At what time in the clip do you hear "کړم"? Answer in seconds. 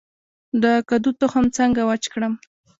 2.13-2.33